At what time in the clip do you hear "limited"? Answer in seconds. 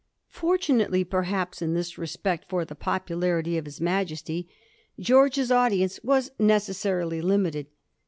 7.21-7.67